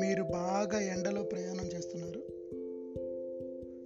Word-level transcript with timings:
మీరు 0.00 0.22
బాగా 0.22 0.80
ఎండలో 0.80 1.22
ప్రయాణం 1.22 1.66
చేస్తున్నారు. 1.76 2.20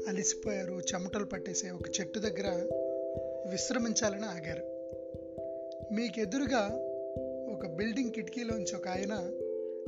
అలిసిపోయారు 0.09 0.73
చెమటలు 0.73 1.25
పట్టేసే 1.25 1.71
ఒక 1.71 2.01
చెట్టు 2.01 2.19
దగ్గర 2.19 2.67
విశ్రమించాలని 3.51 4.25
ఆగారు. 4.25 4.63
మీకు 5.95 6.21
ఎదురుగా 6.21 6.79
ఒక 7.53 7.67
బిల్డింగ్ 7.67 8.11
కిటికీలోంచి 8.11 8.77
ఒక 8.77 8.89
ఆయన 8.89 9.33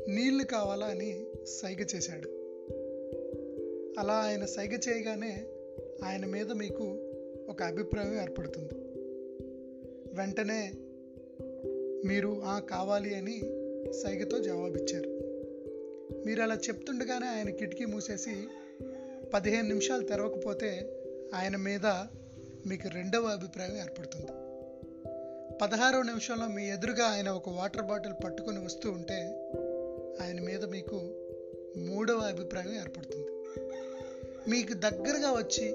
నీళ్ళు 0.08 0.44
కావాలా 0.44 0.86
అని 0.86 1.26
సైగ 1.44 1.84
చేశాడు. 1.96 2.28
అలా 4.00 4.14
ఆయన 4.14 4.44
సైగ 4.44 4.78
చేయగానే 4.88 5.46
ఆయన 6.04 6.26
మీద 6.26 6.52
మీకు 6.52 6.96
ఒక 7.48 7.62
అభిప్రాయం 7.62 8.22
ఏర్పడుతుంది. 8.22 8.74
వెంటనే 10.14 10.72
మీరు 12.04 12.42
ఆ 12.44 12.58
కావాలి 12.58 13.14
అని 13.14 13.40
సైగతో 13.92 14.38
జవాబిచ్చారు. 14.38 15.10
మీరు 16.26 16.42
అలా 16.42 16.54
చెప్తుండగానే 16.54 17.26
ఆయన 17.26 17.50
కిటికీ 17.50 17.84
మూసేసి 17.84 18.44
పదిహేను 19.34 19.68
నిమిషాలు 19.68 20.02
తెరవకపోతే 20.02 21.00
ఆయన 21.34 21.56
మీద 21.56 21.86
మీకు 22.66 22.88
రెండవ 22.88 23.22
అభిప్రాయం 23.22 23.76
ఏర్పడుతుంది. 23.76 24.26
పదహారవ 25.58 26.02
నిమిషంలో 26.02 26.46
మీ 26.46 26.70
ఎదురుగా 26.70 27.04
ఆయన 27.04 27.28
ఒక 27.28 27.48
వాటర్ 27.48 27.82
బాటిల్ 27.82 28.24
పట్టుకొని 28.24 28.64
వస్తూ 28.64 28.90
ఉంటే 28.90 29.48
ఆయన 30.22 30.40
మీద 30.40 30.64
మీకు 30.64 31.10
మూడవ 31.76 32.18
అభిప్రాయం 32.18 32.74
ఏర్పడుతుంది. 32.74 33.26
మీకు 34.50 34.72
దగ్గరగా 34.72 35.30
వచ్చి 35.30 35.66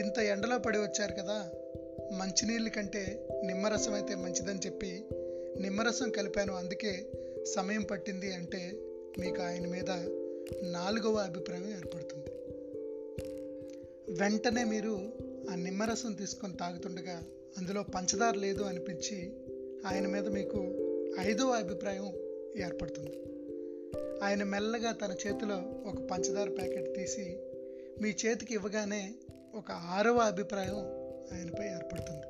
ఇంత 0.00 0.18
ఎండలో 0.18 0.58
పడి 0.58 0.78
వచ్చారు 0.78 1.12
కదా 1.12 1.50
మంచినీళ్ళ 2.12 2.68
కంటే 2.68 3.28
నిమ్మరసం 3.44 3.94
అయితే 3.94 4.14
మంచిదని 4.14 4.58
చెప్పి 4.66 5.04
నిమ్మరసం 5.60 6.10
కలిపాను. 6.10 6.54
అందుకే 6.54 7.06
సమయం 7.44 7.82
పట్టింది 7.82 8.32
అంటే 8.32 8.72
మీకు 9.18 9.42
ఆయన 9.42 9.66
మీద 9.66 9.90
నాలుగవ 10.62 11.14
అభిప్రాయం 11.14 11.70
ఏర్పడుతుంది. 11.70 12.30
వెంటనే 14.12 14.64
మీరు 14.64 15.12
ఆ 15.50 15.54
నిమ్మరసం 15.54 16.12
తీసుకొని 16.12 16.56
తాగుతుండగా 16.56 17.22
అందులో 17.58 17.82
పంచదార 17.82 18.34
లేదు 18.34 18.62
అనిపించి 18.62 19.32
ఆయన 19.86 20.06
మీద 20.06 20.28
మీకు 20.28 20.60
ఐదవ 21.20 21.48
అభిప్రాయం 21.48 22.12
ఏర్పడుతుంది. 22.64 23.16
ఆయన 24.24 24.44
మెల్లగా 24.44 24.92
తన 24.92 25.16
చేతిలో 25.26 25.56
ఒక 25.86 26.10
పంచదార 26.10 26.48
ప్యాకెట్ 26.48 26.94
తీసి 26.94 27.38
మీ 28.02 28.14
చేతికి 28.26 28.54
ఇవ్వగానే 28.54 29.14
ఒక 29.54 29.70
ఆరవ 29.70 30.16
అభిప్రాయం 30.16 30.76
ఆయనపై 31.32 31.66
ఏర్పడుతుంది. 31.66 32.26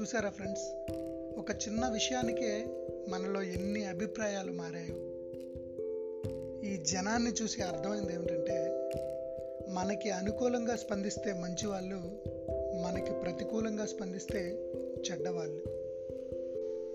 చూసారా 0.00 0.30
ఫ్రెండ్స్? 0.30 0.64
ఒక 1.38 1.50
చిన్న 1.50 1.88
విషయానికే 1.88 2.66
మనలో 3.08 3.42
ఎన్ని 3.42 3.84
అభిప్రాయాలు 3.84 4.52
మారాయో. 4.52 4.96
ఈ 6.60 6.76
జనాన్ని 6.76 7.30
చూసి 7.30 7.62
అర్థమైంది 7.62 8.14
ఏమిటంటే 8.14 8.90
మనకి 9.68 10.10
అనుకూలంగా 10.10 10.76
స్పందిస్తే 10.76 11.32
మంచి 11.32 11.66
వాళ్ళు 11.66 11.96
మనకి 12.82 13.12
ప్రతికూలంగా 13.12 13.86
స్పందిస్తే 13.86 14.72
చెడ్డవాళ్ళు. 15.10 15.62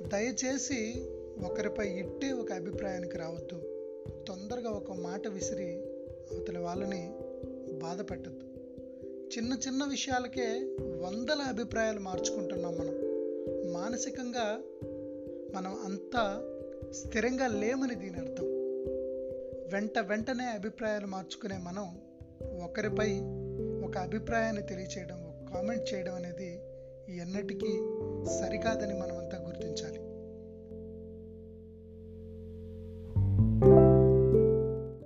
దయచేసి 0.08 0.94
ఒకరిపై 1.46 1.90
ఇట్టే 1.90 2.32
ఒక 2.32 2.52
అభిప్రాయానికి 2.52 3.18
రావద్దు. 3.18 3.62
తొందరగా 4.28 4.70
ఒక 4.70 4.92
మాట 4.92 5.28
విసిరి 5.28 5.78
అవతల 6.32 6.58
వాళ్ళని 6.58 7.12
బాధ 7.80 8.02
పెట్టద్దు 8.02 8.46
చిన్న 9.38 9.58
చిన్న 9.68 9.84
విషయాలకే 9.84 10.48
వందల 11.02 11.40
అభిప్రాయాలు 11.40 12.00
మార్చుకుంటున్నాం 12.00 12.78
మనం. 12.78 13.03
మానసికంగా 14.04 14.48
మనం 15.56 15.74
అంతా 15.86 16.24
స్థిరంగా 16.92 17.48
లేమని 17.48 17.96
దీని 17.96 18.18
అర్థం. 18.18 18.48
వెంట 19.74 20.00
వెంటనే 20.00 20.44
అభిప్రాయాలు 20.44 21.08
మార్చుకునే 21.08 21.58
మనం 21.58 21.86
ఒకరిపై 22.64 23.10
ఒక 23.88 23.98
అభిప్రాయాన్ని 23.98 24.62
తెలియచేయడం 24.62 25.20
ఒక 25.24 25.54
కామెంట్ 25.54 25.94
చేయడం 25.94 26.16
అనేది 26.16 26.52
ఎన్నటికీ 27.22 27.72
సరికాదని 28.40 28.94
మనమంతా 29.00 29.38
గుర్తించాలి. 29.48 30.03